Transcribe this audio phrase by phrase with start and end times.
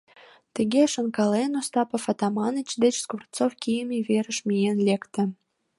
[0.55, 5.23] Тыге шонкален, Остапов Атаманыч ден Скворцов кийыме верыш миен лекте.